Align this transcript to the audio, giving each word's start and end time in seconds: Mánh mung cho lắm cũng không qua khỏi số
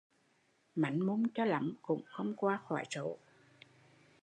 Mánh 0.75 0.99
mung 1.05 1.27
cho 1.33 1.45
lắm 1.45 1.75
cũng 1.81 2.01
không 2.11 2.33
qua 2.35 2.59
khỏi 2.67 2.83
số 2.95 3.17